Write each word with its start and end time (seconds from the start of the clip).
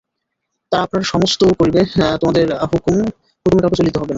তারা 0.71 0.83
আপনারা 0.83 1.05
সমস্ত 1.13 1.41
করিবে, 1.59 1.81
তোমাদের 2.21 2.45
হুকুমে 2.71 3.03
কাউকে 3.45 3.79
চলিতে 3.81 3.97
হবে 3.97 4.05
না। 4.05 4.09